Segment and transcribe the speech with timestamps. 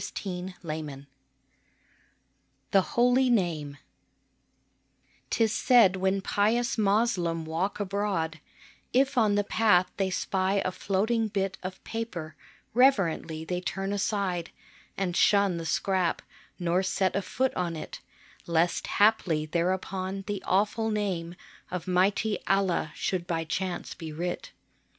[0.15, 1.07] 20 THE HOLY NAME
[2.71, 3.77] THE HOLY NAME
[5.29, 8.39] V^| ^ IS said when pious Moslem walk abroad,
[8.93, 12.35] If on the path they spy a floating bit Of paper,
[12.73, 14.49] reverently they turn aside
[14.97, 16.23] And shun the scrap,
[16.57, 17.99] nor set a foot on it,
[18.47, 21.35] Lest haply thereupon the awful name
[21.69, 24.49] Of mighty Allah should by chance be writ.